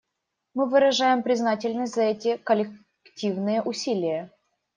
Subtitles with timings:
[0.55, 4.31] Мы выражаем признательность за эти коллективные усилия.